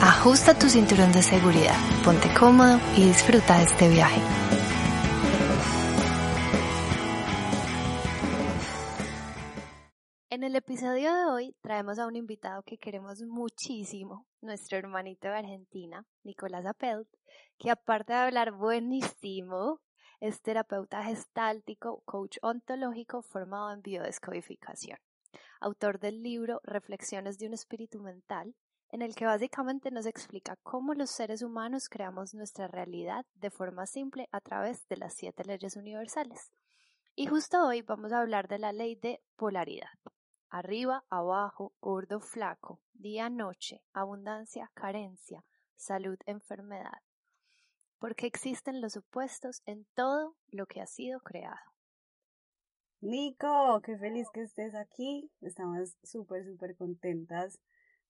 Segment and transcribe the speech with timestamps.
[0.00, 4.20] ajusta tu cinturón de seguridad, ponte cómodo y disfruta de este viaje.
[10.30, 15.34] En el episodio de hoy traemos a un invitado que queremos muchísimo, nuestro hermanito de
[15.34, 17.08] Argentina, Nicolás Apelt,
[17.58, 19.80] que aparte de hablar buenísimo,
[20.20, 24.98] es terapeuta gestáltico, coach ontológico formado en biodescodificación,
[25.60, 28.54] autor del libro Reflexiones de un espíritu mental,
[28.90, 33.86] en el que básicamente nos explica cómo los seres humanos creamos nuestra realidad de forma
[33.86, 36.50] simple a través de las siete leyes universales.
[37.14, 39.90] Y justo hoy vamos a hablar de la ley de polaridad.
[40.48, 45.44] Arriba, abajo, gordo, flaco, día, noche, abundancia, carencia,
[45.76, 47.02] salud, enfermedad.
[47.98, 51.58] Porque existen los opuestos en todo lo que ha sido creado.
[53.00, 55.30] Nico, qué feliz que estés aquí.
[55.40, 57.60] Estamos súper, súper contentas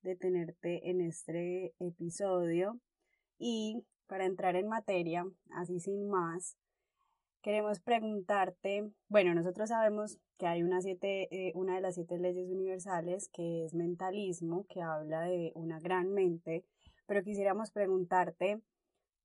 [0.03, 2.79] de tenerte en este episodio.
[3.39, 6.57] Y para entrar en materia, así sin más,
[7.43, 12.49] queremos preguntarte, bueno, nosotros sabemos que hay una, siete, eh, una de las siete leyes
[12.51, 16.65] universales que es mentalismo, que habla de una gran mente,
[17.07, 18.61] pero quisiéramos preguntarte,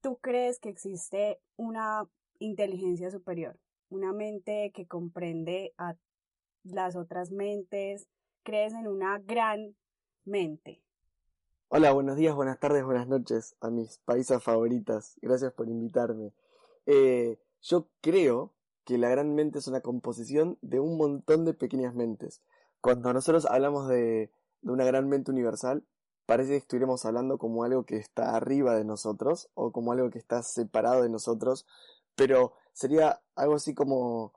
[0.01, 2.03] ¿tú crees que existe una
[2.39, 3.59] inteligencia superior?
[3.89, 5.95] Una mente que comprende a
[6.63, 8.07] las otras mentes,
[8.43, 9.75] crees en una gran
[10.25, 10.81] mente.
[11.67, 15.17] Hola, buenos días, buenas tardes, buenas noches a mis paisas favoritas.
[15.21, 16.33] Gracias por invitarme.
[16.85, 18.53] Eh, yo creo
[18.85, 22.41] que la gran mente es una composición de un montón de pequeñas mentes.
[22.81, 24.31] Cuando nosotros hablamos de,
[24.61, 25.83] de una gran mente universal,
[26.25, 30.19] parece que estuviéramos hablando como algo que está arriba de nosotros o como algo que
[30.19, 31.65] está separado de nosotros,
[32.15, 34.33] pero sería algo así como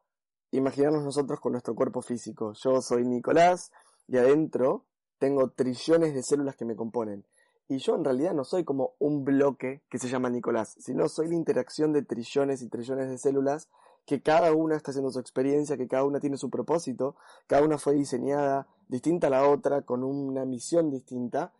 [0.53, 2.55] imaginarnos nosotros con nuestro cuerpo físico.
[2.55, 3.73] Yo soy Nicolás
[4.09, 4.85] y adentro
[5.19, 7.25] tengo trillones de células que me componen.
[7.69, 11.29] Y yo en realidad no soy como un bloque que se llama Nicolás, sino soy
[11.29, 13.69] la interacción de trillones y trillones de células
[14.07, 17.17] que cada una está haciendo su experiencia, que cada una tiene su propósito,
[17.49, 21.53] cada una fue diseñada distinta a la otra, con una misión distinta,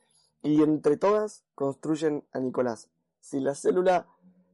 [0.43, 2.89] y entre todas construyen a Nicolás.
[3.21, 4.07] Si la célula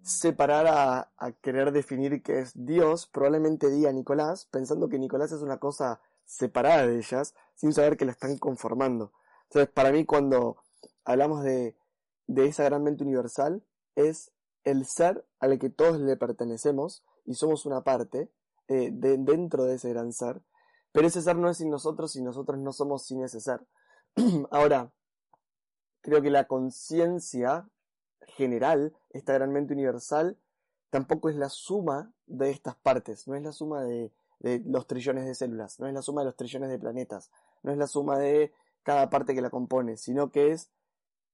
[0.02, 5.42] se parara a, querer definir qué es Dios, probablemente diga Nicolás, pensando que Nicolás es
[5.42, 9.12] una cosa separada de ellas sin saber que la están conformando.
[9.44, 10.56] Entonces, para mí, cuando
[11.04, 11.76] hablamos de,
[12.26, 14.32] de esa gran mente universal, es
[14.64, 18.30] el ser al que todos le pertenecemos y somos una parte
[18.68, 20.42] eh, de, dentro de ese gran ser,
[20.92, 23.66] pero ese ser no es sin nosotros y nosotros no somos sin ese ser.
[24.50, 24.92] Ahora,
[26.00, 27.68] creo que la conciencia
[28.26, 30.38] general, esta gran mente universal,
[30.90, 34.12] tampoco es la suma de estas partes, no es la suma de,
[34.42, 37.30] de los trillones de células, no es la suma de los trillones de planetas,
[37.62, 40.68] no es la suma de cada parte que la compone, sino que es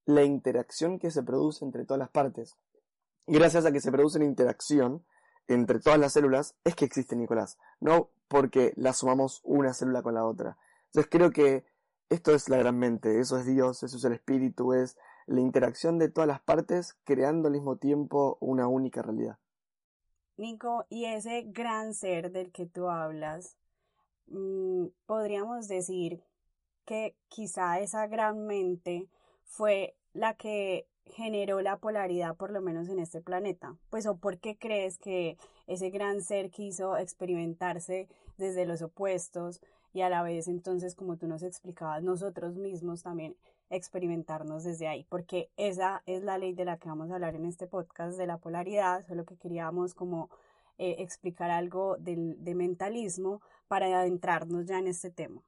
[0.04, 2.56] la interacción que se produce entre todas las partes.
[3.26, 5.04] Gracias a que se produce una interacción
[5.48, 10.14] entre todas las células, es que existe Nicolás, no porque la sumamos una célula con
[10.14, 10.58] la otra.
[10.86, 11.64] Entonces creo que
[12.10, 15.98] esto es la gran mente, eso es Dios, eso es el espíritu, es la interacción
[15.98, 19.38] de todas las partes creando al mismo tiempo una única realidad.
[20.38, 23.56] Nico, y ese gran ser del que tú hablas,
[24.28, 26.22] mm, podríamos decir
[26.84, 29.08] que quizá esa gran mente
[29.44, 33.76] fue la que generó la polaridad, por lo menos en este planeta.
[33.90, 39.60] Pues, o por qué crees que ese gran ser quiso experimentarse desde los opuestos
[39.92, 43.36] y a la vez entonces, como tú nos explicabas, nosotros mismos también
[43.70, 47.44] experimentarnos desde ahí, porque esa es la ley de la que vamos a hablar en
[47.44, 50.30] este podcast de la polaridad, solo que queríamos como
[50.78, 55.42] eh, explicar algo del, de mentalismo para adentrarnos ya en este tema.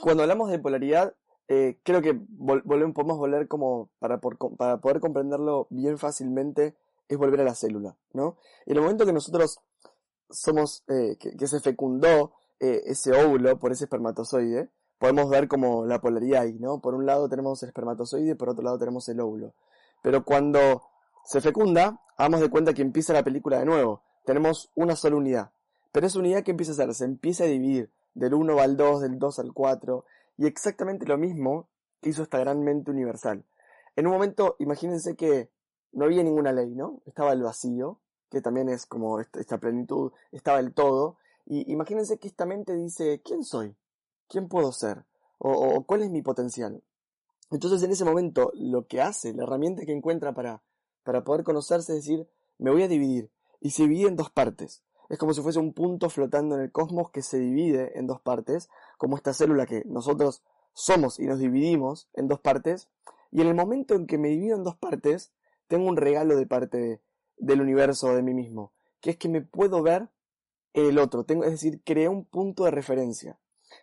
[0.00, 1.14] Cuando hablamos de polaridad,
[1.48, 6.74] eh, creo que volvemos, podemos volver como, para, poder comprenderlo bien fácilmente,
[7.08, 8.38] es volver a la célula, ¿no?
[8.64, 9.58] En el momento que nosotros
[10.30, 14.70] somos, eh, que, que, se fecundó ese óvulo por ese espermatozoide,
[15.02, 16.78] podemos ver como la polaridad ahí, ¿no?
[16.78, 19.52] Por un lado tenemos el espermatozoide por otro lado tenemos el óvulo.
[20.00, 20.80] Pero cuando
[21.24, 24.04] se fecunda, hagamos de cuenta que empieza la película de nuevo.
[24.24, 25.50] Tenemos una sola unidad.
[25.90, 29.00] Pero esa unidad que empieza a hacer, se empieza a dividir del 1 al 2,
[29.00, 30.04] del 2 al 4,
[30.38, 31.66] y exactamente lo mismo
[32.02, 33.44] hizo esta gran mente universal.
[33.96, 35.50] En un momento, imagínense que
[35.90, 37.02] no había ninguna ley, ¿no?
[37.06, 37.98] Estaba el vacío,
[38.30, 43.20] que también es como esta plenitud, estaba el todo, y imagínense que esta mente dice,
[43.24, 43.74] ¿quién soy?
[44.32, 45.04] ¿Quién puedo ser?
[45.36, 46.82] ¿O, cuál es mi potencial?
[47.50, 50.62] Entonces en ese momento lo que hace, la herramienta que encuentra para,
[51.04, 52.26] para poder conocerse es decir,
[52.56, 53.30] me voy a dividir.
[53.60, 54.82] Y se divide en dos partes.
[55.10, 58.22] Es como si fuese un punto flotando en el cosmos que se divide en dos
[58.22, 60.42] partes, como esta célula que nosotros
[60.72, 62.88] somos y nos dividimos en dos partes.
[63.32, 65.30] Y en el momento en que me divido en dos partes,
[65.68, 67.02] tengo un regalo de parte
[67.36, 70.08] del universo de mí mismo, que es que me puedo ver
[70.72, 73.38] el otro, tengo, es decir, creé un punto de referencia.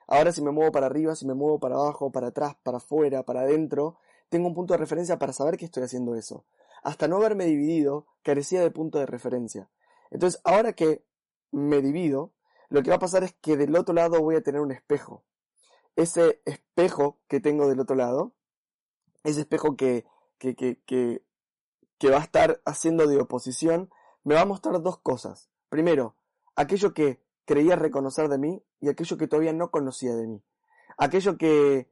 [0.08, 3.24] Ahora si me muevo para arriba, si me muevo para abajo, para atrás, para afuera,
[3.24, 3.98] para adentro,
[4.30, 6.46] tengo un punto de referencia para saber que estoy haciendo eso.
[6.84, 9.70] Hasta no haberme dividido, carecía de punto de referencia.
[10.12, 11.04] Entonces, ahora que
[11.52, 12.34] me divido,
[12.70, 15.24] lo que va a pasar es que del otro lado voy a tener un espejo.
[15.96, 18.34] Ese espejo que tengo del otro lado,
[19.24, 20.06] ese espejo que,
[20.38, 21.24] que, que, que,
[21.98, 23.90] que va a estar haciendo de oposición,
[24.24, 25.50] me va a mostrar dos cosas.
[25.70, 26.16] Primero,
[26.56, 30.40] aquello que creía reconocer de mí y aquello que todavía no conocía de mí.
[31.00, 31.90] Aquello que,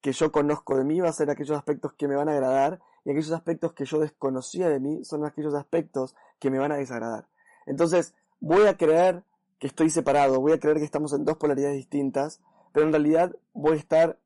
[0.00, 2.80] que yo conozco de mí va a ser aquellos aspectos que me van a agradar
[3.04, 6.76] y aquellos aspectos que yo desconocía de mí son aquellos aspectos que me van a
[6.76, 7.26] desagradar.
[7.66, 9.24] Entonces, voy a creer
[9.58, 12.40] que estoy separado, voy a creer que estamos en dos polaridades distintas,
[12.72, 14.20] pero en realidad voy a estar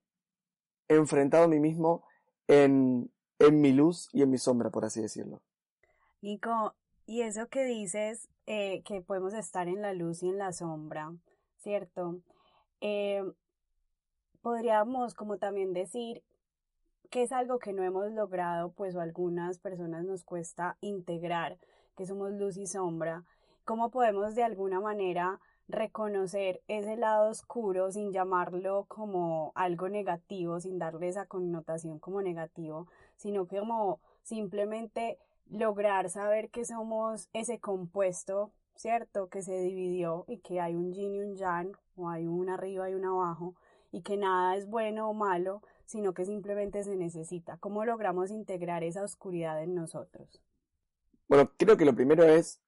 [0.88, 2.04] enfrentado a mí mismo
[2.46, 5.40] en, en mi luz y en mi sombra, por así decirlo.
[6.20, 6.74] Nico,
[7.06, 11.12] y eso que dices, eh, que podemos estar en la luz y en la sombra,
[11.58, 12.20] ¿cierto?
[12.80, 13.22] Eh,
[14.42, 16.22] podríamos como también decir
[17.10, 21.58] que es algo que no hemos logrado, pues o algunas personas nos cuesta integrar,
[21.96, 23.24] que somos luz y sombra.
[23.64, 30.78] ¿Cómo podemos de alguna manera reconocer ese lado oscuro sin llamarlo como algo negativo, sin
[30.78, 35.18] darle esa connotación como negativo, sino como simplemente
[35.50, 39.28] lograr saber que somos ese compuesto, ¿cierto?
[39.28, 42.90] Que se dividió y que hay un yin y un yang, o hay un arriba
[42.90, 43.54] y un abajo,
[43.92, 47.56] y que nada es bueno o malo, sino que simplemente se necesita.
[47.58, 50.42] ¿Cómo logramos integrar esa oscuridad en nosotros?
[51.28, 52.60] Bueno, creo que lo primero es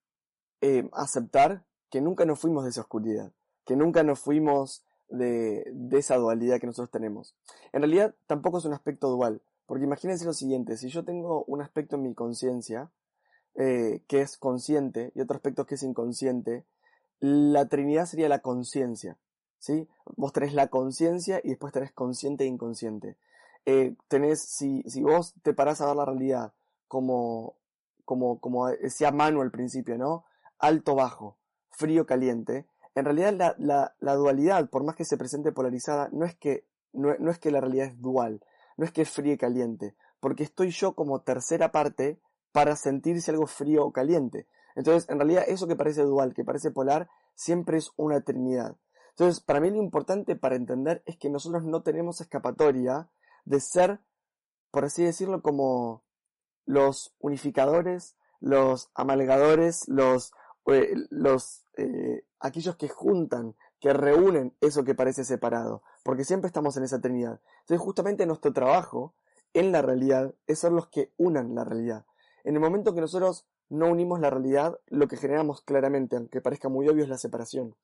[0.61, 3.32] eh, aceptar que nunca nos fuimos de esa oscuridad,
[3.64, 7.34] que nunca nos fuimos de, de esa dualidad que nosotros tenemos.
[7.72, 11.60] En realidad tampoco es un aspecto dual, porque imagínense lo siguiente, si yo tengo un
[11.60, 12.90] aspecto en mi conciencia
[13.54, 16.64] eh, que es consciente y otro aspecto que es inconsciente,
[17.20, 19.18] la Trinidad sería la conciencia.
[19.58, 19.88] ¿sí?
[20.16, 23.16] Vos tenés la conciencia y después tenés consciente e inconsciente.
[23.64, 23.96] Eh,
[24.36, 26.52] si, si vos te parás a ver la realidad
[26.86, 27.56] como,
[28.04, 30.24] como, como decía Manu al principio, ¿no?
[30.58, 31.36] Alto, bajo,
[31.70, 32.66] frío, caliente.
[32.94, 37.30] En realidad la, la, dualidad, por más que se presente polarizada, no es que, no
[37.30, 38.40] es que la realidad es dual,
[38.76, 42.20] no es que es frío y caliente, porque estoy yo como tercera parte
[42.52, 44.46] para sentir si algo frío o caliente.
[44.75, 48.76] Entonces, en realidad, eso que parece dual, que parece polar, siempre es una trinidad.
[49.11, 53.08] Entonces, para mí lo importante para entender es que nosotros no tenemos escapatoria
[53.46, 54.00] de ser,
[54.70, 56.02] por así decirlo, como
[56.67, 60.32] los unificadores, los amalgadores, los,
[60.67, 60.94] eh,
[61.79, 67.00] eh, aquellos que juntan, que reúnen eso que parece separado, porque siempre estamos en esa
[67.00, 67.40] trinidad.
[67.61, 69.14] Entonces justamente nuestro trabajo
[69.55, 72.06] en la realidad es ser los que unan la realidad.
[72.44, 76.69] En el momento que nosotros no unimos la realidad, lo que generamos claramente, aunque parezca
[76.69, 77.74] muy obvio, es la separación.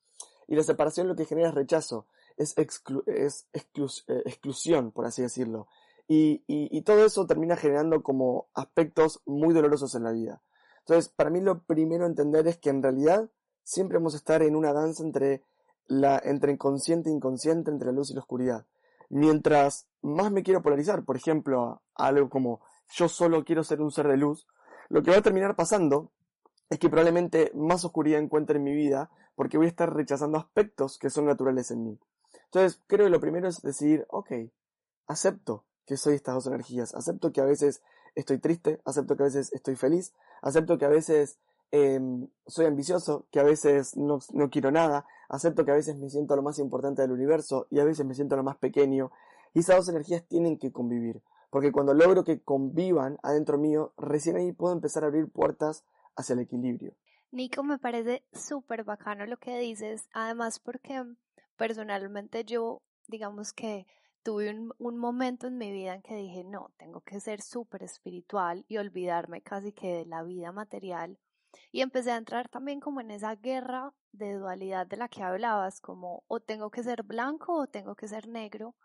[0.47, 5.67] Y la separación lo que genera es rechazo, es, eh, exclusión, por así decirlo.
[6.07, 10.43] Y, y, todo eso termina generando como aspectos muy dolorosos en la vida.
[10.79, 13.29] Entonces, para mí lo primero a entender es que en realidad
[13.63, 15.43] siempre vamos a estar en una danza entre
[15.87, 18.65] la, entre inconsciente e inconsciente, entre la luz y la oscuridad.
[19.09, 24.07] Mientras más me quiero polarizar, por ejemplo, algo como yo solo quiero ser un ser
[24.07, 24.47] de luz,
[24.89, 26.11] lo que va a terminar pasando
[26.69, 30.97] es que probablemente más oscuridad encuentre en mi vida porque voy a estar rechazando aspectos
[30.97, 31.99] que son naturales en mí.
[32.45, 34.31] Entonces, creo que lo primero es decir, ok,
[35.07, 37.81] acepto que soy estas dos energías, acepto que a veces
[38.15, 41.39] estoy triste, acepto que a veces estoy feliz, acepto que a veces
[41.75, 46.07] Em, soy ambicioso, que a veces no, no, quiero nada, acepto que a veces me
[46.07, 49.11] siento lo más importante del universo y a veces me siento lo más pequeño.
[49.55, 54.35] Y esas dos energías tienen que convivir, porque cuando logro que convivan adentro mío, recién
[54.35, 55.83] ahí puedo empezar a abrir puertas
[56.15, 56.93] hacia el equilibrio.
[57.31, 61.03] Nico, me parece súper bacano lo que dices, además porque
[61.57, 63.87] personalmente yo, digamos que
[64.21, 67.81] tuve un, un, momento en mi vida en que dije, no, tengo que ser súper
[67.81, 71.17] espiritual y olvidarme casi que de la vida material
[71.71, 75.81] y empecé a entrar también como en esa guerra de dualidad de la que hablabas,
[75.81, 78.75] como o tengo que ser blanco o tengo que ser negro,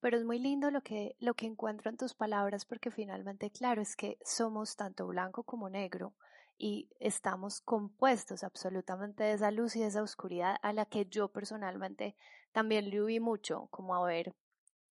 [0.00, 3.82] pero es muy lindo lo que, lo que encuentro en tus palabras porque finalmente, claro,
[3.82, 6.14] es que somos tanto blanco como negro
[6.58, 11.28] y estamos compuestos absolutamente de esa luz y de esa oscuridad a la que yo
[11.28, 12.16] personalmente
[12.52, 14.34] también le huí mucho, como a ver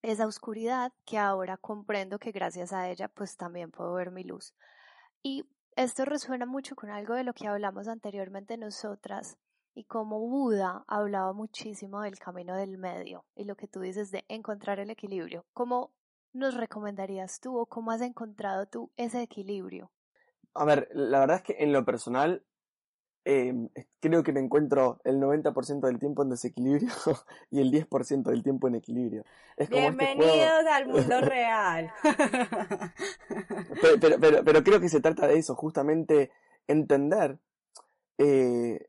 [0.01, 4.53] esa oscuridad que ahora comprendo que gracias a ella pues también puedo ver mi luz.
[5.24, 5.46] Y
[5.77, 9.38] esto resuena mucho con algo de lo que hablamos anteriormente nosotras
[9.75, 14.25] y como Buda hablaba muchísimo del camino del medio y lo que tú dices de
[14.27, 15.46] encontrar el equilibrio.
[15.53, 15.93] ¿Cómo
[16.34, 19.91] nos recomendarías tú o cómo has encontrado tú ese equilibrio?
[20.55, 22.43] A ver, la verdad es que en lo personal
[23.29, 23.67] em,
[24.00, 26.89] creo que me encuentro el 90% del tiempo en desequilibrio
[27.51, 29.25] y el 10% del tiempo en equilibrio.
[29.57, 31.91] Es como este Bienvenidos al mundo real.
[33.81, 36.31] pero, pero, pero, creo que se trata de eso, justamente
[36.67, 37.38] entender
[38.17, 38.88] eh,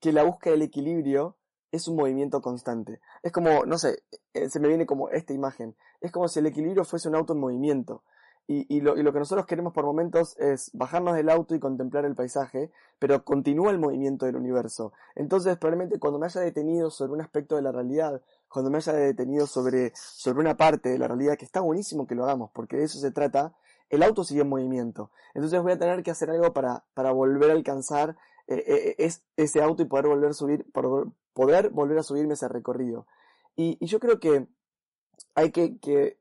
[0.00, 1.36] que la búsqueda del equilibrio
[1.70, 3.00] es un movimiento constante.
[3.22, 4.02] Es como, no sé,
[4.34, 5.76] eh, se me viene como esta imagen.
[6.00, 8.02] Es como si el equilibrio fuese un auto en movimiento.
[8.52, 12.72] Y, lo, que nosotros queremos por momentos es bajarnos del auto y contemplar el paisaje,
[12.98, 14.92] pero continúa el movimiento del universo.
[15.14, 18.92] Entonces, probablemente cuando me haya detenido sobre un aspecto de la realidad, cuando me haya
[18.92, 22.76] detenido sobre, sobre una parte de la realidad, que está buenísimo que lo hagamos, porque
[22.76, 23.54] de eso se trata,
[23.88, 25.12] el auto sigue en movimiento.
[25.32, 28.16] Entonces voy a tener que hacer algo para, para volver a alcanzar
[28.48, 32.48] eh, eh, es ese auto y poder volver a subir, poder volver a subirme ese
[32.48, 33.06] recorrido.
[33.54, 34.48] Y, yo creo que
[35.36, 36.18] hay que,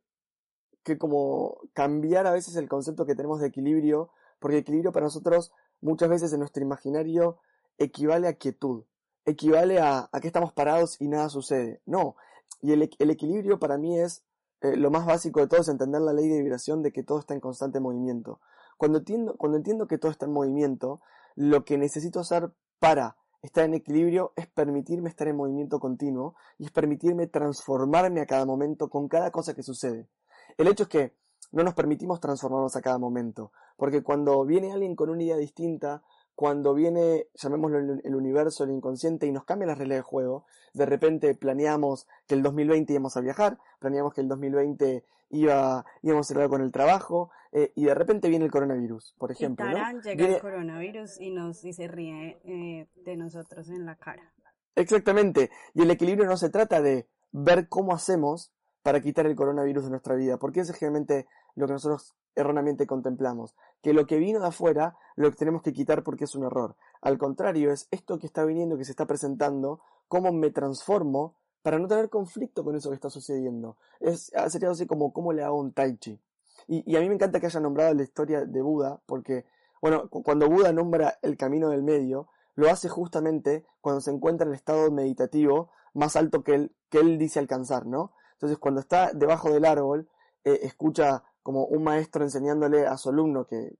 [0.84, 4.10] que, como cambiar a veces el concepto que tenemos de equilibrio,
[4.40, 7.38] porque equilibrio para nosotros muchas veces en nuestro imaginario
[7.78, 8.84] equivale a quietud,
[9.26, 11.82] equivale a, a que estamos parados y nada sucede.
[11.86, 12.16] No,
[12.62, 14.24] y el, el equilibrio para mí es
[14.62, 17.20] eh, lo más básico de todo, es entender la ley de vibración de que todo
[17.20, 18.42] está en constante movimiento.
[18.78, 21.02] Cuando entiendo, cuando entiendo que todo está en movimiento,
[21.36, 26.66] lo que necesito hacer para estar en equilibrio es permitirme estar en movimiento continuo y
[26.66, 30.10] es permitirme transformarme a cada momento con cada cosa que sucede.
[30.58, 31.14] El hecho es que
[31.52, 36.04] no nos permitimos transformarnos a cada momento, porque cuando viene alguien con una idea distinta,
[36.36, 40.86] cuando viene, llamémoslo el universo, el inconsciente, y nos cambia las reglas de juego, de
[40.86, 46.34] repente planeamos que el 2020 íbamos a viajar, planeamos que el 2020 iba, íbamos a
[46.34, 49.66] cerrar con el trabajo, eh, y de repente viene el coronavirus, por ejemplo.
[49.66, 54.32] Y llega el coronavirus y, nos, y se ríe eh, de nosotros en la cara.
[54.76, 58.54] Exactamente, y el equilibrio no se trata de ver cómo hacemos
[58.90, 62.88] para quitar el coronavirus de nuestra vida, porque eso es generalmente lo que nosotros erróneamente
[62.88, 66.76] contemplamos, que lo que vino de afuera lo tenemos que quitar porque es un error.
[67.00, 71.78] Al contrario, es esto que está viniendo, que se está presentando, cómo me transformo para
[71.78, 73.78] no tener conflicto con eso que está sucediendo.
[74.00, 76.20] Es, sería así como cómo le hago un tai chi.
[76.68, 79.46] Y, a mí me encanta que haya nombrado la historia de Buda, porque,
[79.84, 84.54] bueno, cuando Buda nombra el camino del medio, lo hace justamente cuando se encuentra en
[84.54, 88.14] el estado meditativo más alto que él, que él dice alcanzar, ¿no?
[88.40, 90.08] Entonces, cuando está debajo del árbol,
[90.46, 93.76] eh, escucha como un maestro enseñándole a su alumno que,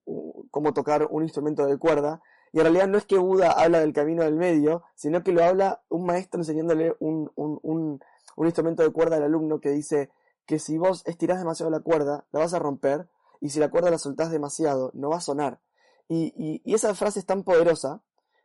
[0.52, 3.94] cómo tocar un instrumento de cuerda, y en realidad no es que Buda habla del
[3.94, 8.02] camino del medio, sino que lo habla un maestro enseñándole un, un, un,
[8.36, 10.10] un instrumento de cuerda al alumno que dice
[10.46, 13.08] que si vos estirás demasiado la cuerda, la vas a romper,
[13.40, 15.62] y si la cuerda la soltás demasiado, no va a sonar.
[16.10, 18.02] Y, y, y esa frase es tan poderosa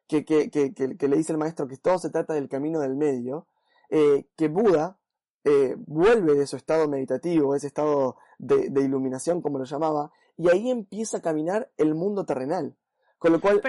[0.06, 2.94] que, que, que, que, le dice el maestro que todo se trata del camino del
[2.94, 3.48] medio,
[3.90, 4.98] eh, que Buda
[5.44, 10.48] eh, vuelve de su estado meditativo, ese estado de, de, iluminación, como lo llamaba, y
[10.48, 12.76] ahí empieza a caminar el mundo terrenal.
[13.18, 13.60] Con lo cual...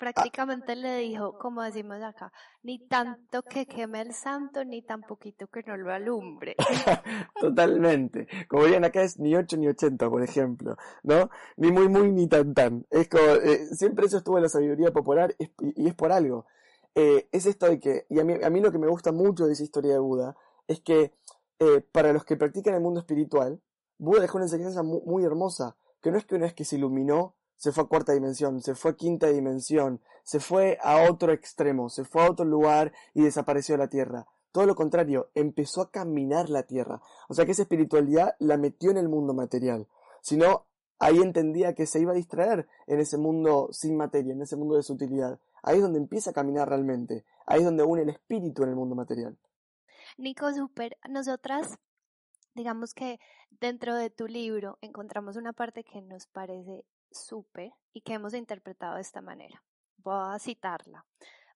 [0.00, 5.48] Prácticamente le dijo, como decimos acá, ni tanto que queme el santo, ni tan poquito
[5.48, 6.56] que no lo alumbre.
[7.38, 8.26] Totalmente.
[8.48, 11.28] Como dirían acá es ni 8 ni 80, por ejemplo, ¿no?
[11.58, 12.86] Ni muy muy ni tan tan.
[12.88, 16.46] Es como, eh, siempre eso estuvo en la sabiduría popular y, es por algo.
[16.94, 19.46] Eh, es esto de que, y a mí, a mí lo que me gusta mucho
[19.46, 20.34] de esa historia de Buda,
[20.70, 21.12] es que
[21.58, 23.60] eh, para los que practican el mundo espiritual,
[23.98, 27.34] Buda dejó una enseñanza muy, hermosa, que no es que una vez que se iluminó,
[27.56, 31.90] se fue a cuarta dimensión, se fue a quinta dimensión, se fue a otro extremo,
[31.90, 34.28] se fue a otro lugar y desapareció de la Tierra.
[34.52, 37.02] Todo lo contrario, empezó a caminar la Tierra.
[37.28, 39.88] O sea que esa espiritualidad la metió en el mundo material.
[40.22, 40.66] Si no,
[41.00, 44.76] ahí entendía que se iba a distraer en ese mundo sin materia, en ese mundo
[44.76, 45.40] de sutilidad.
[45.64, 47.24] Ahí es donde empieza a caminar realmente.
[47.44, 49.36] Ahí es donde une el espíritu en el mundo material.
[50.16, 51.78] Nico, super, nosotras,
[52.54, 53.18] digamos que
[53.50, 58.96] dentro de tu libro encontramos una parte que nos parece súper y que hemos interpretado
[58.96, 59.62] de esta manera.
[59.98, 61.04] Voy a citarla.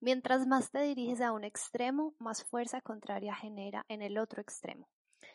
[0.00, 4.88] Mientras más te diriges a un extremo, más fuerza contraria genera en el otro extremo.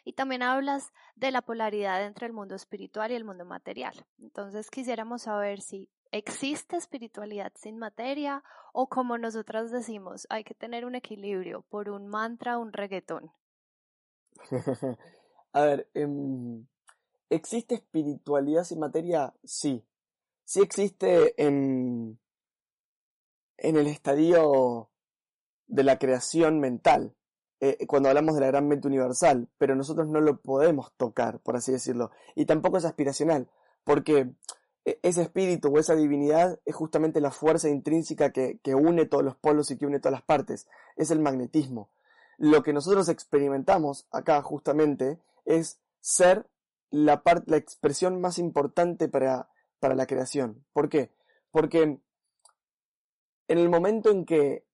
[0.04, 4.06] Y también hablas de la polaridad entre el mundo espiritual y el mundo material.
[4.20, 10.86] Entonces quisiéramos saber si existe espiritualidad sin materia o como nosotras decimos, hay que tener
[10.86, 13.32] un equilibrio por un mantra, un reggaetón.
[15.54, 16.66] A ver, em,
[17.30, 19.34] ¿existe espiritualidad sin materia?
[19.44, 19.84] Sí.
[20.46, 22.20] Sí existe en,
[23.58, 24.89] en el estadio
[25.68, 27.16] de la creación mental,
[27.60, 31.56] eh, cuando hablamos de la gran mente universal, pero nosotros no lo podemos tocar, por
[31.56, 32.12] así decirlo.
[32.36, 33.50] Y tampoco es aspiracional,
[33.84, 34.32] porque
[35.03, 39.36] ese espíritu o esa divinidad es justamente la fuerza intrínseca que, que une todos los
[39.36, 41.89] polos y que une todas las partes, es el magnetismo.
[42.38, 46.48] Lo que nosotros experimentamos acá justamente es ser
[46.89, 50.65] la, la expresión más importante para, para la creación.
[50.74, 51.12] ¿Por qué?
[51.51, 52.00] Porque
[53.48, 54.65] en el momento en que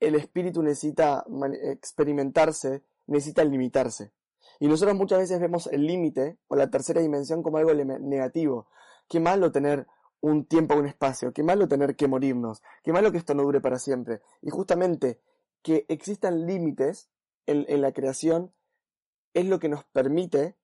[0.00, 1.24] el espíritu necesita
[1.62, 4.12] experimentarse, necesita limitarse.
[4.60, 8.68] Y nosotros muchas veces vemos el límite o la tercera dimensión como algo negativo.
[9.08, 9.86] Qué malo tener
[10.24, 13.60] un tiempo, un espacio, qué malo tener que morirnos, qué malo que esto no dure
[13.60, 14.22] para siempre.
[14.40, 15.20] Y justamente
[15.62, 17.10] que existan límites
[17.46, 18.54] en, la creación
[19.34, 20.56] es lo que nos permite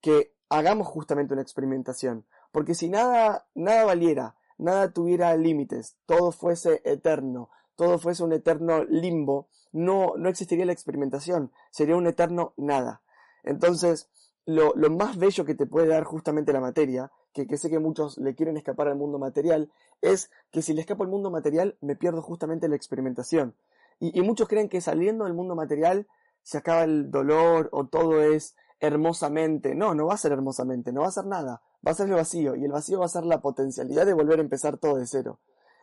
[0.00, 2.26] que hagamos justamente una experimentación.
[2.52, 8.84] Porque si nada, nada valiera, nada tuviera límites, todo fuese eterno, todo fuese un eterno
[8.84, 13.02] limbo, no, no existiría la experimentación, sería un eterno nada.
[13.42, 14.08] Entonces,
[14.44, 18.18] lo, lo más bello que te puede dar justamente la materia, que, sé que muchos
[18.18, 19.70] le quieren escapar al mundo material,
[20.00, 23.54] es que si le escapo al mundo material me pierdo justamente la experimentación.
[24.00, 26.06] Y, muchos creen que saliendo del mundo material
[26.42, 29.74] se acaba el dolor o todo es hermosamente.
[29.74, 31.62] No, no va a ser hermosamente, no va a ser nada.
[31.86, 34.38] Va a ser el vacío y el vacío va a ser la potencialidad de volver
[34.38, 35.40] a empezar todo de cero.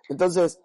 [0.08, 0.62] Entonces,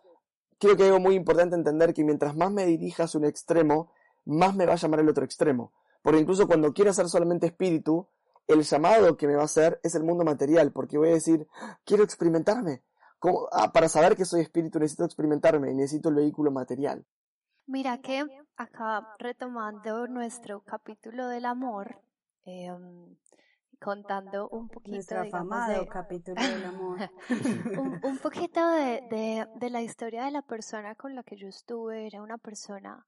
[0.58, 3.90] creo que es muy importante entender que mientras más me dirijas un extremo,
[4.24, 5.72] más me va a llamar el otro extremo.
[6.02, 8.06] Porque incluso cuando quiero ser solamente espíritu,
[8.52, 11.46] el llamado que me va a hacer es el mundo material, porque voy a decir,
[11.84, 12.82] quiero experimentarme.
[13.52, 17.04] Ah, para saber que soy espíritu necesito experimentarme y necesito el vehículo material.
[17.66, 18.24] Mira que
[18.56, 22.00] acá retomando nuestro capítulo del amor,
[22.44, 23.16] em,
[23.78, 26.98] contando un poquito Nuestro afamado capítulo del amor.
[28.04, 32.06] un, poquito de, de, la historia de la persona con la que yo estuve.
[32.06, 33.06] Era una persona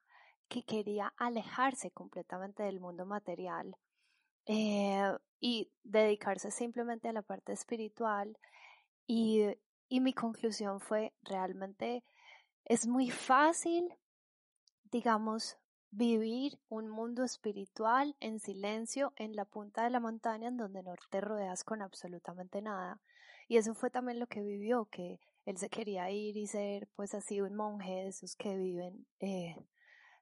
[0.48, 3.74] que quería alejarse completamente del mundo material
[4.46, 8.38] eh, y dedicarse simplemente a la parte espiritual.
[9.06, 9.42] Y,
[9.90, 12.02] y mi conclusión fue realmente
[12.64, 13.92] es muy fácil
[14.92, 15.56] digamos,
[15.90, 20.94] vivir un mundo espiritual en silencio en la punta de la montaña en donde no
[21.10, 23.00] te rodeas con absolutamente nada.
[23.48, 27.14] Y eso fue también lo que vivió, que él se quería ir y ser pues
[27.14, 29.56] así un monje de esos que viven eh,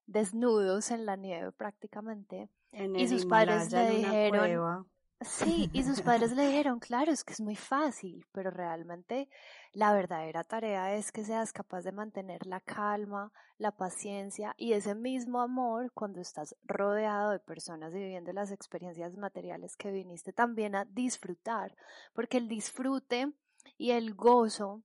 [0.07, 2.49] desnudos en la nieve prácticamente.
[2.73, 4.87] y sus padres le dijeron,
[5.23, 9.29] Sí, y sus padres le dijeron, claro, es que es muy fácil, pero realmente
[9.73, 14.95] la verdadera tarea es que seas capaz de mantener la calma, la paciencia y ese
[14.95, 20.87] mismo amor cuando estás rodeado de personas viviendo las experiencias materiales que viniste también a
[20.87, 21.75] disfrutar,
[22.15, 23.31] porque el disfrute
[23.77, 24.83] y el gozo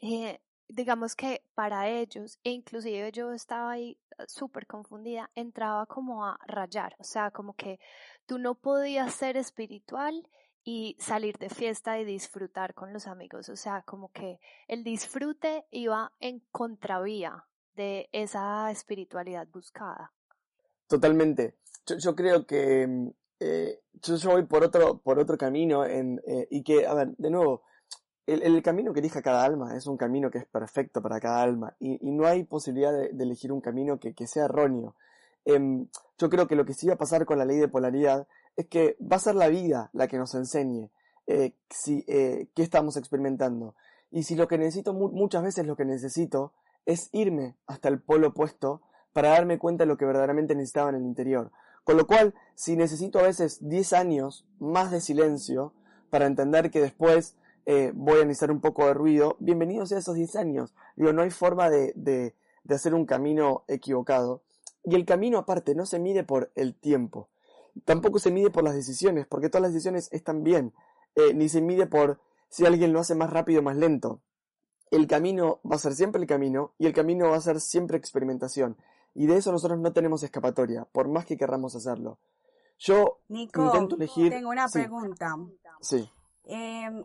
[0.00, 6.24] eh, digamos que para ellos, e inclusive yo estaba ahí eh, súper confundida, entraba como
[6.24, 7.78] a rayar, o sea, como que
[8.28, 10.28] tú no podías ser espiritual
[10.62, 14.38] y salir de fiesta y disfrutar con los amigos, o sea, como que
[14.68, 20.12] el disfrute iba en contravía de esa espiritualidad buscada.
[20.86, 21.56] Totalmente.
[21.98, 23.08] Yo, creo que mm,
[23.40, 27.62] eh, yo, voy por otro, por otro camino eh, y que, a ver, de nuevo,
[28.26, 31.74] el, camino que elija cada alma es un camino que es perfecto para cada alma
[31.78, 34.96] y, no hay posibilidad de, elegir un camino que, sea erróneo.
[35.48, 35.86] Em,
[36.18, 38.66] yo creo que lo que sí va a pasar con la ley de polaridad es
[38.66, 40.90] que va a ser la vida la que nos enseñe
[41.26, 43.74] eh, si, eh, qué estamos experimentando.
[44.10, 46.52] Y si lo que necesito, muchas veces lo que necesito
[46.84, 48.82] es irme hasta el polo opuesto
[49.14, 51.50] para darme cuenta de lo que verdaderamente necesitaba en el interior.
[51.82, 55.72] Con lo cual, si necesito a veces 10 años más de silencio
[56.10, 60.14] para entender que después eh, voy a necesitar un poco de ruido, bienvenidos a esos
[60.14, 60.74] 10 años.
[60.96, 62.34] Digo, no hay forma de, de,
[62.74, 64.42] hacer un camino equivocado.
[64.84, 67.28] Y el camino aparte no se mide por el tiempo,
[67.84, 70.72] tampoco se mide por las decisiones, porque todas las decisiones están bien,
[71.14, 74.20] eh, ni se mide por si alguien lo hace más rápido o más lento.
[74.90, 77.98] El camino va a ser siempre el camino y el camino va a ser siempre
[77.98, 78.76] experimentación.
[79.14, 82.18] Y de eso nosotros no tenemos escapatoria, por más que querramos hacerlo.
[82.78, 84.30] Yo intento elegir.
[84.30, 85.36] Tengo una pregunta.
[85.80, 86.08] Sí.
[86.44, 87.04] Em,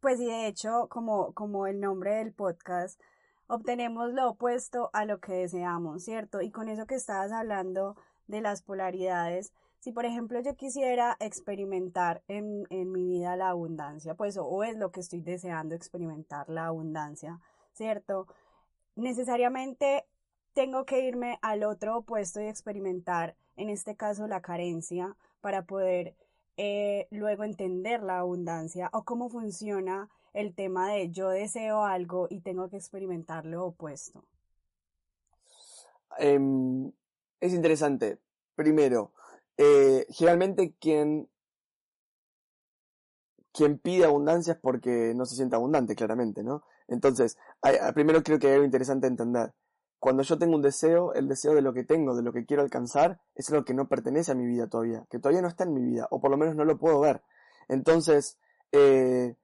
[0.00, 3.00] pues y de hecho, como, como el nombre del podcast,
[3.50, 6.40] obtenemos lo opuesto a lo que deseamos, ¿cierto?
[6.40, 7.96] Y con eso que estabas hablando
[8.28, 14.14] de las polaridades, si por ejemplo yo quisiera experimentar en, en mi vida la abundancia,
[14.14, 17.40] pues o es lo que estoy deseando experimentar la abundancia,
[17.72, 18.26] ¿cierto?
[18.94, 20.06] Necesariamente
[20.52, 26.14] tengo que irme al otro opuesto y experimentar, en este caso, la carencia, para poder
[26.56, 32.40] eh, luego entender la abundancia o cómo funciona el tema de yo deseo algo y
[32.40, 34.24] tengo que experimentar lo opuesto?
[36.18, 36.90] Em,
[37.40, 38.18] es interesante.
[38.54, 39.12] Primero,
[39.56, 41.28] eh, generalmente quien,
[43.52, 46.62] quien pide abundancia es porque no se siente abundante, claramente, ¿no?
[46.88, 47.38] Entonces,
[47.94, 49.52] primero creo que hay algo interesante entender.
[50.00, 52.62] Cuando yo tengo un deseo, el deseo de lo que tengo, de lo que quiero
[52.62, 55.74] alcanzar, es lo que no pertenece a mi vida todavía, que todavía no está en
[55.74, 57.22] mi vida, o por lo menos no lo puedo ver.
[57.68, 58.38] Entonces,
[58.72, 59.36] eh,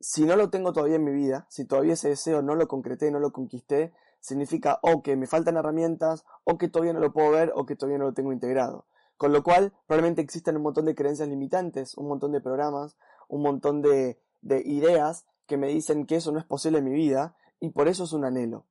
[0.00, 3.10] si no lo tengo todavía en mi vida, si todavía ese deseo no lo concreté,
[3.10, 7.30] no lo conquisté, significa o que me faltan herramientas, o que todavía no lo puedo
[7.30, 8.86] ver, o que todavía no lo tengo integrado.
[9.16, 12.96] Con lo cual, probablemente existen un montón de creencias limitantes, un montón de programas,
[13.28, 16.92] un montón de, de ideas que me dicen que eso no es posible en mi
[16.92, 18.66] vida, y por eso es un anhelo.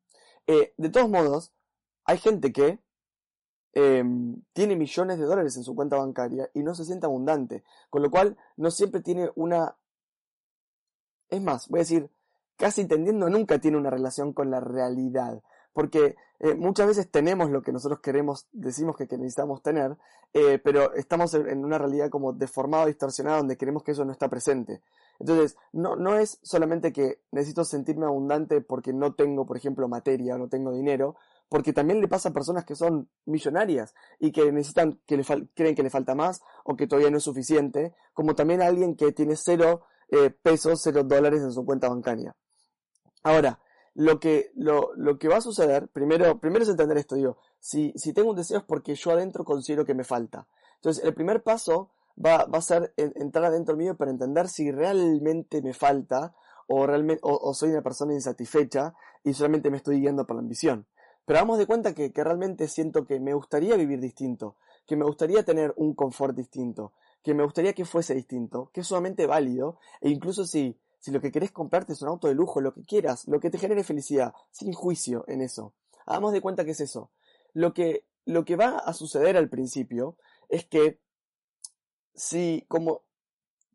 [0.48, 1.54] Eh, de todos modos,
[2.06, 2.80] hay gente que
[3.74, 8.02] em, tiene millones de dólares en su cuenta bancaria y no se siente abundante, con
[8.02, 9.76] lo cual no siempre tiene una...
[11.34, 12.10] Es más, voy a decir,
[12.58, 15.42] casi entendiendo, nunca tiene una relación con la realidad,
[15.74, 19.98] porque eh, muchas veces tenemos lo que nosotros queremos, decimos que, necesitamos tener,
[20.34, 24.30] eh, pero estamos en una realidad como deformada, distorsionada, donde queremos que eso no está
[24.30, 24.82] presente.
[25.20, 30.36] Entonces, no, no es solamente que necesito sentirme abundante porque no tengo, por ejemplo, materia
[30.36, 31.16] o no tengo dinero,
[31.50, 35.76] porque también le pasa a personas que son millonarias y que necesitan, que le creen
[35.76, 39.12] que le falta más o que todavía no es suficiente, como también a alguien que
[39.12, 39.82] tiene cero
[40.14, 42.36] eh, pesos, cero dólares en su cuenta bancaria.
[43.24, 43.60] Ahora,
[43.96, 47.94] lo que, lo, lo que va a suceder, primero, primero es entender esto, digo, si,
[47.96, 50.48] si tengo un deseo es porque yo adentro considero que me falta.
[50.76, 51.90] Entonces, el primer paso
[52.24, 56.36] va, va a ser entrar adentro mío para entender si realmente me falta
[56.68, 60.86] o, realmente, o, soy una persona insatisfecha y solamente me estoy guiando por la ambición.
[61.26, 65.06] Pero vamos de cuenta que, que realmente siento que me gustaría vivir distinto, que me
[65.06, 66.94] gustaría tener un confort distinto,
[67.24, 71.22] que me gustaría que fuese distinto, que es sumamente válido, e incluso si, si lo
[71.22, 73.84] que querés comprarte es un auto de lujo, lo que quieras, lo que te genere
[73.84, 75.74] felicidad, sin juicio en eso.
[76.06, 77.12] Hagamos de cuenta que es eso.
[77.54, 80.18] Lo que, lo que va a suceder al principio
[80.50, 81.00] es que
[82.14, 83.04] si como,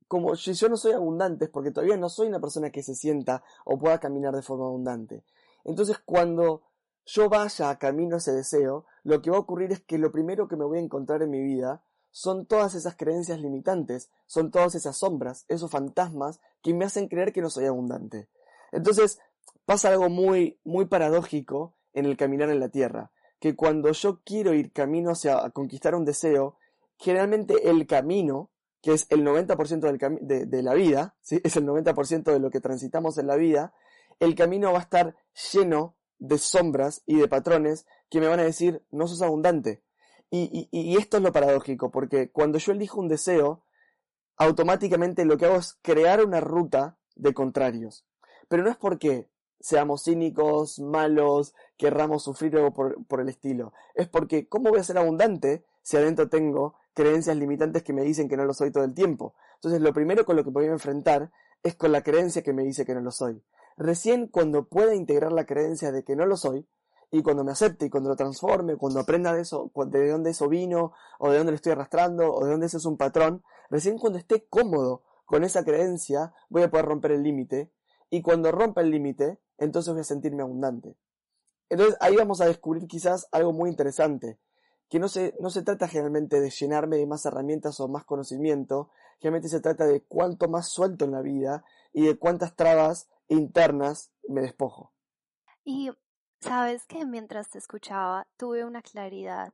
[0.06, 2.94] como si yo no soy abundante es porque todavía no soy una persona que se
[2.94, 5.24] sienta o pueda caminar de forma abundante.
[5.64, 6.62] Entonces cuando
[7.06, 10.48] yo vaya a camino ese deseo, lo que va a ocurrir es que lo primero
[10.48, 14.74] que me voy a encontrar en mi vida son todas esas creencias limitantes, son todas
[14.74, 18.28] esas sombras, esos fantasmas que me hacen creer que no soy abundante.
[18.72, 19.18] Entonces
[19.64, 24.54] pasa algo muy, muy paradójico en el caminar en la tierra, que cuando yo quiero
[24.54, 26.56] ir camino hacia conquistar un deseo,
[26.96, 28.50] generalmente el camino,
[28.82, 33.18] que es el 90% del de, la vida, es el 90% de lo que transitamos
[33.18, 33.72] en la vida,
[34.20, 35.16] el camino va a estar
[35.52, 39.82] lleno de sombras y de patrones que me van a decir, no sos abundante.
[40.30, 43.64] Y, y, y esto es lo paradójico, porque cuando yo elijo un deseo,
[44.36, 48.06] automáticamente lo que hago es crear una ruta de contrarios.
[48.48, 49.28] Pero no es porque
[49.60, 53.72] seamos cínicos, malos, querramos sufrir algo por, por, el estilo.
[53.94, 58.28] Es porque, ¿cómo voy a ser abundante si adentro tengo creencias limitantes que me dicen
[58.28, 59.32] que no lo soy todo el tiempo.
[59.54, 61.30] Entonces lo primero con lo que voy a enfrentar
[61.62, 63.40] es con la creencia que me dice que no lo soy.
[63.76, 66.66] Recién cuando pueda integrar la creencia de que no lo soy,
[67.10, 70.48] y cuando me acepte y cuando lo transforme, cuando aprenda de eso, de dónde eso
[70.48, 73.98] vino, o de dónde lo estoy arrastrando, o de dónde eso es un patrón, recién
[73.98, 77.72] cuando esté cómodo con esa creencia, voy a poder romper el límite,
[78.10, 80.96] y cuando rompa el límite, entonces voy a sentirme abundante.
[81.70, 84.38] Entonces ahí vamos a descubrir quizás algo muy interesante,
[84.88, 88.90] que no se, no se trata generalmente de llenarme de más herramientas o más conocimiento,
[89.18, 94.12] generalmente se trata de cuánto más suelto en la vida y de cuántas trabas internas
[94.26, 94.92] me despojo.
[95.64, 95.90] Y
[96.40, 99.52] sabes que mientras te escuchaba tuve una claridad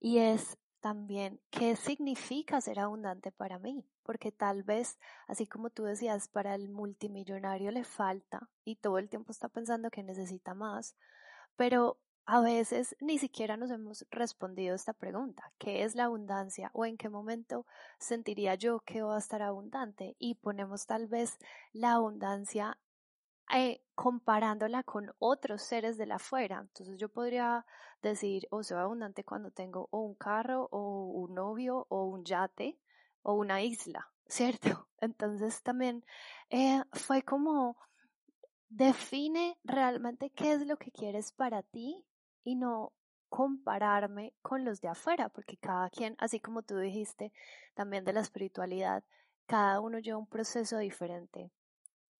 [0.00, 5.84] y es también qué significa ser abundante para mí, porque tal vez, así como tú
[5.84, 10.94] decías, para el multimillonario le falta y todo el tiempo está pensando que necesita más,
[11.56, 11.98] pero
[12.30, 16.98] a veces ni siquiera nos hemos respondido esta pregunta, ¿qué es la abundancia o en
[16.98, 17.64] qué momento
[17.98, 20.14] sentiría yo que va a estar abundante?
[20.18, 21.38] Y ponemos tal vez
[21.72, 22.78] la abundancia
[23.54, 26.60] eh, comparándola con otros seres de la afuera.
[26.60, 27.64] Entonces yo podría
[28.02, 32.24] decir, o oh, soy abundante cuando tengo o un carro o un novio o un
[32.24, 32.78] yate
[33.22, 34.88] o una isla, ¿cierto?
[35.00, 36.04] Entonces también
[36.50, 37.76] eh, fue como
[38.68, 42.04] define realmente qué es lo que quieres para ti
[42.44, 42.92] y no
[43.28, 47.32] compararme con los de afuera, porque cada quien, así como tú dijiste
[47.74, 49.04] también de la espiritualidad,
[49.46, 51.50] cada uno lleva un proceso diferente.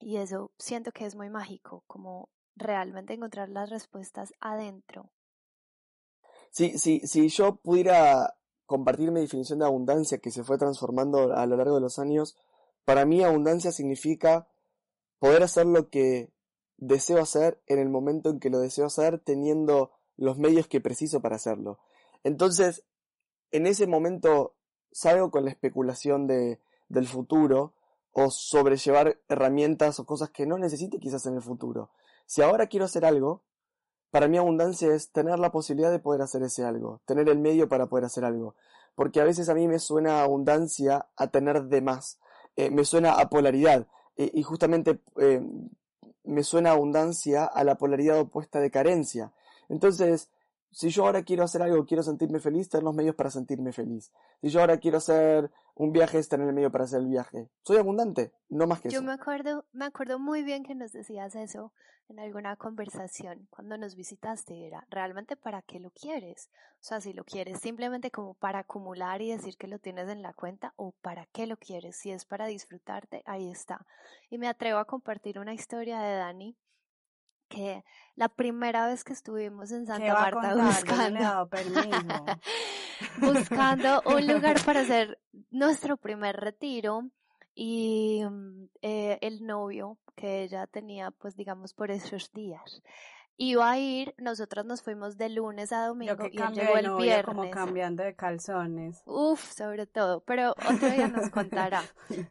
[0.01, 5.11] Y eso siento que es muy mágico, como realmente encontrar las respuestas adentro.
[6.51, 11.47] Sí, sí, si yo pudiera compartir mi definición de abundancia que se fue transformando a
[11.47, 12.37] lo largo de los años,
[12.85, 14.49] para mí abundancia significa
[15.19, 16.31] poder hacer lo que
[16.77, 21.21] deseo hacer en el momento en que lo deseo hacer, teniendo los medios que preciso
[21.21, 21.79] para hacerlo.
[22.25, 22.85] Entonces,
[23.51, 24.55] en ese momento
[24.93, 27.75] salgo con la especulación de, del futuro
[28.21, 31.91] o sobrellevar herramientas o cosas que no necesite quizás en el futuro.
[32.27, 33.43] Si ahora quiero hacer algo,
[34.11, 37.69] para mí abundancia es tener la posibilidad de poder hacer ese algo, tener el medio
[37.69, 38.57] para poder hacer algo.
[38.97, 42.19] Porque a veces a mí me suena abundancia a tener de más,
[42.57, 43.87] eh, me suena a polaridad.
[44.17, 45.41] Eh, y justamente eh,
[46.25, 49.33] me suena abundancia a la polaridad opuesta de carencia.
[49.69, 50.29] Entonces,
[50.71, 54.13] si yo ahora quiero hacer algo, quiero sentirme feliz, tener los medios para sentirme feliz.
[54.41, 57.49] Si yo ahora quiero hacer un viaje, es tener el medio para hacer el viaje.
[57.63, 59.01] Soy abundante, no más que yo eso.
[59.01, 61.73] Yo me acuerdo, me acuerdo muy bien que nos decías eso
[62.09, 64.67] en alguna conversación cuando nos visitaste.
[64.67, 66.51] Era, ¿realmente para qué lo quieres?
[66.81, 70.23] O sea, si lo quieres simplemente como para acumular y decir que lo tienes en
[70.23, 71.97] la cuenta o para qué lo quieres.
[71.97, 73.87] Si es para disfrutarte, ahí está.
[74.31, 76.57] Y me atrevo a compartir una historia de Dani
[77.49, 77.85] que
[78.15, 81.49] la primera vez que estuvimos en Santa Marta buscando,
[83.21, 85.19] buscando un lugar para hacer
[85.51, 87.11] nuestro primer retiro
[87.55, 92.83] y mm, eh, el novio que ella tenía pues digamos por esos días
[93.39, 97.25] iba a ir, nosotros nos fuimos de lunes a domingo y él llegó el viernes.
[97.25, 99.01] Como cambiando de calzones.
[99.07, 101.83] Uf, sobre todo, pero otro día nos contará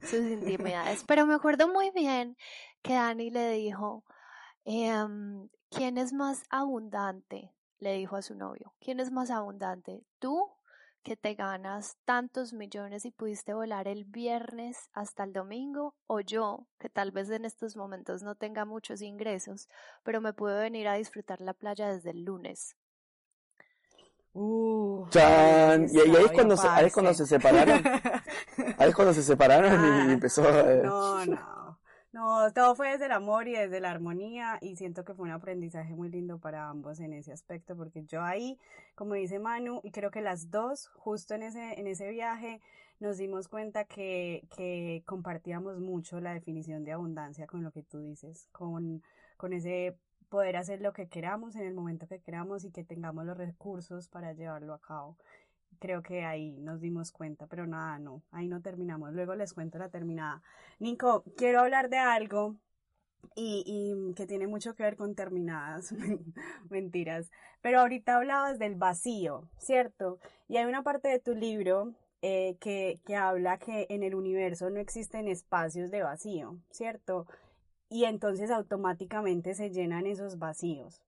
[0.01, 1.06] sus intimidades.
[1.08, 2.36] Pero me acuerdo muy bien
[2.82, 4.03] que Dani le dijo,
[4.69, 7.53] Em, ¿Quién es más abundante?
[7.80, 8.73] Le dijo a su novio.
[8.82, 10.03] ¿Quién es más abundante?
[10.19, 10.49] ¿Tú
[11.03, 16.67] que te ganas tantos millones y pudiste volar el viernes hasta el domingo o yo
[16.80, 19.69] que tal vez en estos momentos no tenga muchos ingresos,
[20.03, 22.75] pero me puedo venir a disfrutar la playa desde el lunes.
[24.34, 27.82] Uh, y, ahí, es cuando se, ahí es cuando se separaron.
[28.77, 30.43] ahí es cuando se separaron y ah, empezó.
[30.49, 31.66] Eh, no, no.
[32.17, 35.34] No, todo fue desde el amor y desde la armonía y siento que fue un
[35.34, 38.58] aprendizaje muy lindo para ambos en ese aspecto porque yo ahí,
[38.95, 42.60] como dice Manu, y creo que las dos, justo en ese, en ese viaje,
[42.99, 47.99] nos dimos cuenta que, que compartíamos mucho la definición de abundancia con lo que tú
[47.99, 49.03] dices, con,
[49.38, 49.95] con ese
[50.27, 54.08] poder hacer lo que queramos en el momento que queramos y que tengamos los recursos
[54.08, 55.17] para llevarlo a cabo
[55.79, 59.13] creo que ahí nos dimos cuenta, pero nada, no, ahí no terminamos.
[59.13, 60.41] Luego les cuento la terminada.
[60.79, 62.55] Nico, quiero hablar de algo
[63.35, 65.93] y, y que tiene mucho que ver con terminadas,
[66.69, 67.31] mentiras.
[67.61, 70.19] Pero ahorita hablabas del vacío, ¿cierto?
[70.47, 74.69] Y hay una parte de tu libro eh, que, que habla que en el universo
[74.69, 77.27] no existen espacios de vacío, ¿cierto?
[77.89, 81.01] Y entonces automáticamente se llenan esos vacíos.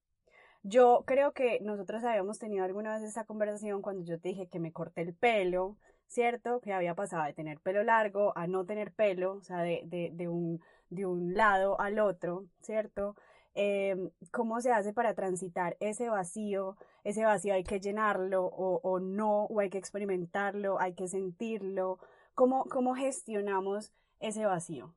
[0.63, 4.59] Yo creo que nosotros habíamos tenido alguna vez esa conversación cuando yo te dije que
[4.59, 6.59] me corté el pelo, ¿cierto?
[6.59, 10.09] Que había pasado de tener pelo largo a no tener pelo, o sea, de, de,
[10.13, 13.15] de, un, de un lado al otro, ¿cierto?
[13.55, 13.95] Eh,
[14.31, 16.75] ¿Cómo se hace para transitar ese vacío?
[17.03, 21.99] Ese vacío hay que llenarlo o, o no, o hay que experimentarlo, hay que sentirlo.
[22.35, 24.93] ¿Cómo, cómo gestionamos ese vacío?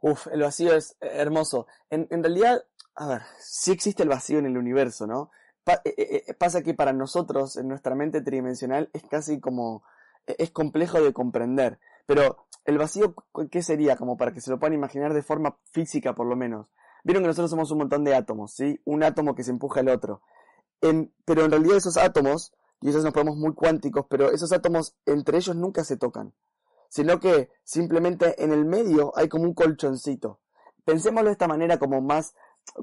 [0.00, 1.66] Uf, el vacío es hermoso.
[1.90, 2.62] En, en realidad,
[2.96, 5.30] a ver, sí existe el vacío en el universo, ¿no?
[5.66, 9.82] Eh, eh, eh, pasa que para nosotros, en nuestra mente tridimensional, es casi como,
[10.26, 11.78] e, es complejo de comprender.
[12.06, 13.14] Pero el vacío,
[13.50, 13.96] ¿qué sería?
[13.96, 16.72] Como para que se lo puedan imaginar de forma física, por lo menos.
[17.04, 18.80] Vieron que nosotros somos un montón de átomos, ¿sí?
[18.84, 20.22] Un átomo que se empuja al otro.
[21.24, 25.56] pero en realidad esos átomos, quizás nos ponemos muy cuánticos, pero esos átomos entre ellos
[25.56, 26.32] nunca se tocan.
[26.88, 30.40] Sino que simplemente en el medio hay como un colchoncito.
[30.84, 32.34] Pensémoslo de esta manera como más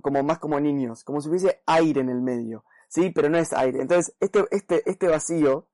[0.02, 3.12] como más como niños, como si hubiese aire en el medio, ¿sí?
[3.12, 3.82] Pero no es aire.
[3.82, 5.68] Entonces, este, este, este vacío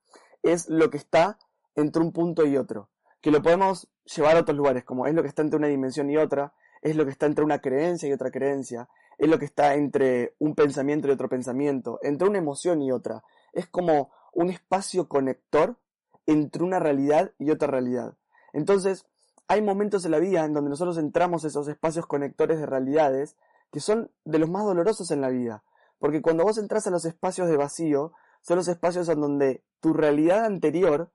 [0.43, 1.37] es lo que está
[1.75, 2.89] entre un punto y otro,
[3.21, 6.09] que lo podemos llevar a otros lugares, como es lo que está entre una dimensión
[6.09, 9.45] y otra, es lo que está entre una creencia y otra creencia, es lo que
[9.45, 13.23] está entre un pensamiento y otro pensamiento, entre una emoción y otra.
[13.53, 15.77] Es como un espacio conector
[16.25, 18.15] entre una realidad y otra realidad.
[18.53, 19.05] Entonces,
[19.47, 23.35] hay momentos en la vida en donde nosotros entramos esos espacios conectores de realidades
[23.71, 25.63] que son de los más dolorosos en la vida.
[25.99, 29.93] Porque cuando vos entras a los espacios de vacío, son los espacios en donde tu
[29.93, 31.11] realidad anterior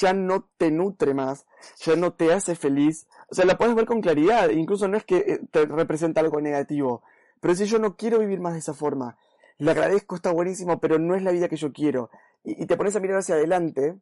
[0.00, 1.46] ya no te nutre más,
[1.84, 3.06] ya no te hace feliz.
[3.28, 6.40] O sea, la puedes ver con claridad, incluso no es que eh, te representa algo
[6.40, 7.02] negativo.
[7.40, 9.18] Pero si yo no quiero vivir más de esa forma,
[9.58, 12.10] le agradezco, está buenísimo, pero no es la vida que yo quiero.
[12.44, 13.98] Y, y te pones a mirar hacia adelante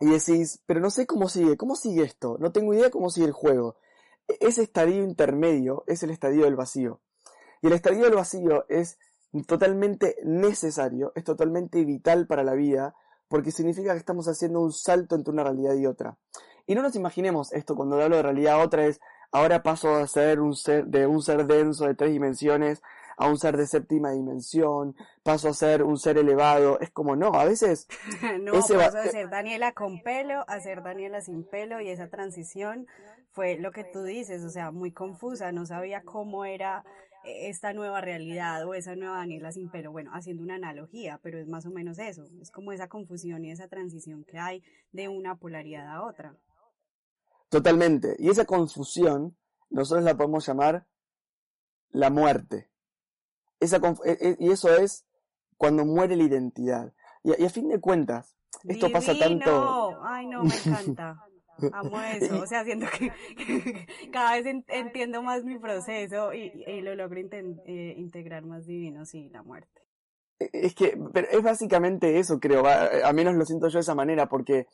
[0.00, 3.26] y decís, pero no sé cómo sigue, cómo sigue esto, no tengo idea cómo sigue
[3.26, 3.76] el juego.
[4.26, 7.00] Ese estadio intermedio es el estadio del vacío.
[7.62, 8.98] Y el estadio del vacío es
[9.46, 12.94] totalmente necesario, es totalmente vital para la vida,
[13.28, 16.16] porque significa que estamos haciendo un salto entre una realidad y otra.
[16.66, 19.00] Y no nos imaginemos esto cuando hablo de realidad otra es,
[19.32, 22.82] ahora paso a ser un ser, de un ser denso de tres dimensiones
[23.16, 27.34] a un ser de séptima dimensión, paso a ser un ser elevado, es como no,
[27.34, 27.86] a veces...
[28.40, 32.86] no, paso de ser Daniela con pelo a ser Daniela sin pelo y esa transición
[33.34, 36.84] fue lo que tú dices, o sea, muy confusa, no sabía cómo era
[37.24, 41.48] esta nueva realidad o esa nueva Daniela sin pelo, bueno, haciendo una analogía, pero es
[41.48, 45.34] más o menos eso, es como esa confusión y esa transición que hay de una
[45.34, 46.36] polaridad a otra.
[47.48, 49.36] Totalmente, y esa confusión
[49.68, 50.86] nosotros la podemos llamar
[51.90, 52.70] la muerte.
[53.58, 55.06] Esa e, e, y eso es
[55.56, 56.92] cuando muere la identidad.
[57.24, 59.98] Y, a fin de cuentas, esto pasa tanto...
[60.04, 61.24] Ay, no, me encanta.
[61.72, 67.20] Amo eso, o sea, siento que, cada vez entiendo más mi proceso y, lo logro
[67.20, 69.82] eh, integrar más divino, sí, la muerte.
[70.38, 73.94] E, es que pero es básicamente eso, creo, a menos lo siento yo de esa
[73.94, 74.66] manera, porque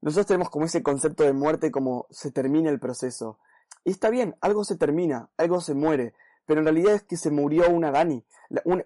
[0.00, 3.38] nosotros tenemos como ese concepto de muerte como se termina el proceso.
[3.84, 6.14] Y está bien, algo se termina, algo se muere,
[6.46, 8.24] pero en realidad es que se murió una Dani,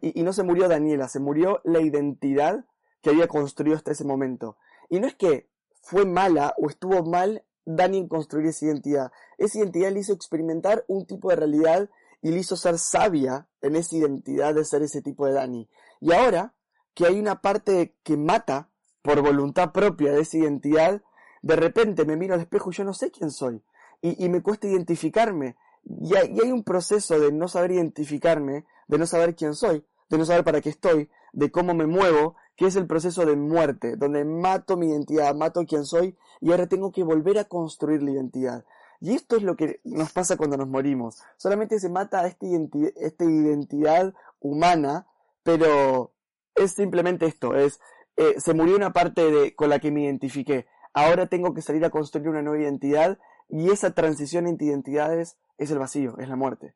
[0.01, 2.65] y, y no se murió Daniela, se murió la identidad
[3.03, 4.57] que había construido hasta ese momento.
[4.89, 5.49] Y no es que
[5.83, 9.13] fue mala o estuvo mal Dani en construir esa identidad.
[9.39, 11.91] Esa identidad le hizo experimentar un tipo de realidad
[12.23, 15.69] y le hizo ser sabia en esa identidad de ser ese tipo de Dani.
[16.01, 16.55] Y ahora
[16.95, 18.71] que hay una parte que mata
[19.03, 21.03] por voluntad propia de esa identidad,
[21.43, 23.63] de repente me miro al espejo y yo no sé quién soy.
[24.01, 25.57] Y, me cuesta identificarme.
[25.85, 30.25] y hay un proceso de no saber identificarme, de no saber quién soy, de no
[30.25, 34.25] saber para qué estoy, de cómo me muevo, que es el proceso de muerte, donde
[34.25, 38.65] mato mi identidad, mato quién soy y ahora tengo que volver a construir la identidad.
[39.01, 41.23] Y esto es lo que nos pasa cuando nos morimos.
[41.37, 42.47] Solamente se mata esta,
[42.97, 45.07] esta identidad humana,
[45.43, 46.13] pero
[46.55, 47.81] es simplemente esto, es
[48.17, 50.67] eh, se murió una parte de, con la que me identifiqué.
[50.93, 53.19] Ahora tengo que salir a construir una nueva identidad
[53.49, 56.75] y esa transición entre identidades es el vacío, es la muerte.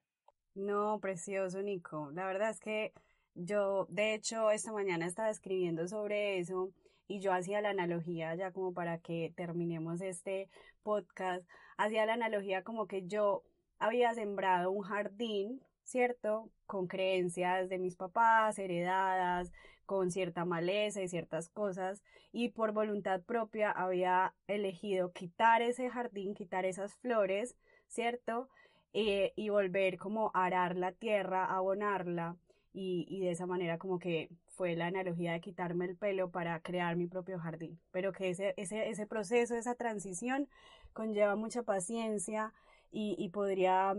[0.55, 2.11] No, precioso, Nico.
[2.13, 2.95] La verdad es que
[3.37, 6.71] yo, de hecho, esta mañana estaba escribiendo sobre eso
[7.07, 10.49] y yo hacía la analogía, ya como para que terminemos este
[10.83, 11.47] podcast,
[11.77, 13.45] hacía la analogía como que yo
[13.79, 16.51] había sembrado un jardín, ¿cierto?
[16.67, 19.53] Con creencias de mis papás, heredadas,
[19.85, 26.35] con cierta maleza y ciertas cosas, y por voluntad propia había elegido quitar ese jardín,
[26.35, 27.55] quitar esas flores,
[27.87, 28.49] ¿cierto?
[28.95, 32.37] Eh, y volver como a arar la tierra, abonarla
[32.79, 36.95] y, de esa manera como que fue la analogía de quitarme el pelo para crear
[36.97, 37.79] mi propio jardín.
[37.91, 40.47] Pero que ese, ese, ese proceso, esa transición
[40.93, 42.53] conlleva mucha paciencia
[42.93, 43.95] y, podría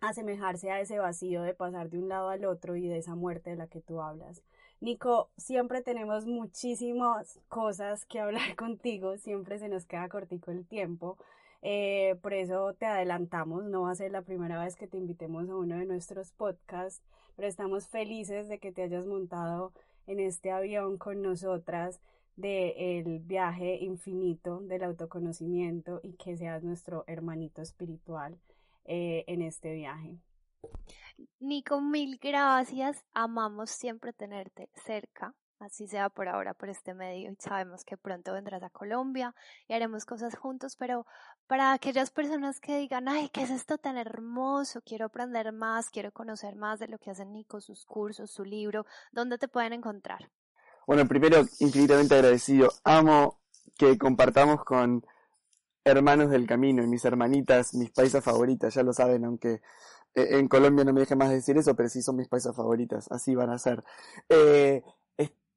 [0.00, 3.50] asemejarse a ese vacío de pasar de un lado al otro y de esa muerte
[3.50, 4.42] de la que tú hablas.
[4.80, 11.16] Nico, siempre tenemos muchísimas cosas que hablar contigo, siempre se nos queda cortico el tiempo.
[11.62, 15.48] Eh, por eso te adelantamos, no va a ser la primera vez que te invitemos
[15.48, 17.02] a uno de nuestros podcasts
[17.40, 19.72] pero estamos felices de que te hayas montado
[20.06, 21.98] en este avión con nosotras
[22.36, 28.38] del viaje infinito del autoconocimiento y que seas nuestro hermanito espiritual
[28.84, 30.18] eh, en este viaje.
[31.38, 33.02] Nico, mil gracias.
[33.14, 38.32] Amamos siempre tenerte cerca así sea por ahora por este medio y sabemos que pronto
[38.32, 39.34] vendrás a Colombia
[39.68, 41.06] y haremos cosas juntos, pero
[41.46, 44.80] para aquellas personas que digan, ay, ¿qué es esto tan hermoso?
[44.82, 48.86] Quiero aprender más, quiero conocer más de lo que hace Nico, sus cursos, su libro,
[49.12, 50.30] ¿dónde te pueden encontrar?
[50.86, 52.70] Bueno, primero, infinitamente agradecido.
[52.82, 53.40] Amo
[53.78, 55.04] que compartamos con
[55.84, 59.60] hermanos del camino y mis hermanitas, mis paisas favoritas, ya lo saben, aunque
[60.14, 63.10] eh, en Colombia no me deje más decir eso, pero sí son mis paisas favoritas,
[63.10, 63.84] así van a ser.
[64.28, 64.82] Eh,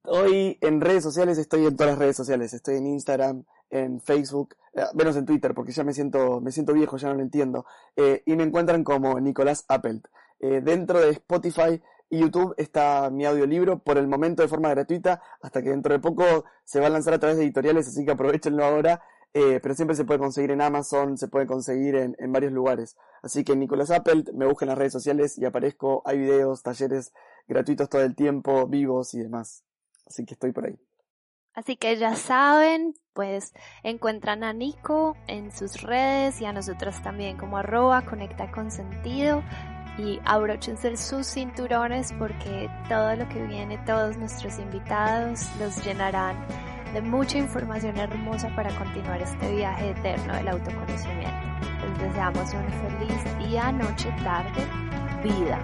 [0.05, 4.53] Estoy en redes sociales, estoy en todas las redes sociales, estoy en Instagram, en Facebook,
[4.73, 7.65] eh, menos en Twitter porque ya me siento, me siento viejo, ya no lo entiendo,
[7.95, 10.05] eh, y me encuentran como Nicolás Appelt.
[10.41, 15.21] Eh, dentro de Spotify y YouTube está mi audiolibro por el momento de forma gratuita,
[15.41, 18.11] hasta que dentro de poco se va a lanzar a través de editoriales, así que
[18.11, 19.01] aprovechenlo ahora,
[19.32, 22.97] pero siempre se puede conseguir en Amazon, se puede conseguir en, en varios lugares.
[23.21, 27.13] Así que Nicolás Appelt, me busca en las redes sociales y aparezco, hay videos, talleres
[27.47, 29.63] gratuitos todo el tiempo, vivos y demás.
[30.14, 30.78] Así que estoy por ahí.
[31.55, 37.36] Así que ya saben, pues encuentran a Nico en sus redes y a nosotros también
[37.38, 39.43] como arroba conecta con sentido
[39.97, 46.36] y abróchense sus cinturones porque todo lo que viene, todos nuestros invitados los llenarán
[46.93, 51.47] de mucha información hermosa para continuar este viaje eterno del autoconocimiento.
[51.82, 54.64] Les deseamos un feliz día, noche, tarde,
[55.24, 55.59] vida.